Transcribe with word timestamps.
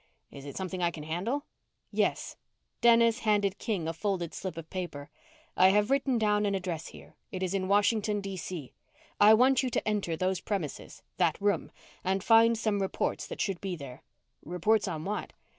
"Is 0.31 0.45
it 0.47 0.57
something 0.57 0.81
I 0.81 0.89
can 0.89 1.03
handle?" 1.03 1.45
"Yes." 1.91 2.35
Dennis 2.81 3.19
handed 3.19 3.59
King 3.59 3.87
a 3.87 3.93
folded 3.93 4.33
slip 4.33 4.57
of 4.57 4.67
paper. 4.71 5.11
"I 5.55 5.69
have 5.69 5.91
written 5.91 6.17
down 6.17 6.47
an 6.47 6.55
address 6.55 6.89
there. 6.89 7.13
It 7.31 7.43
is 7.43 7.53
in 7.53 7.67
Washington, 7.67 8.19
D.C. 8.19 8.73
I 9.19 9.35
want 9.35 9.61
you 9.61 9.69
to 9.69 9.87
enter 9.87 10.17
those 10.17 10.39
premises 10.41 11.03
that 11.17 11.39
room 11.39 11.69
and 12.03 12.23
find 12.23 12.57
some 12.57 12.81
reports 12.81 13.27
that 13.27 13.41
should 13.41 13.61
be 13.61 13.75
there." 13.75 14.01
"Reports 14.43 14.87
on 14.87 15.05
what?" 15.05 15.33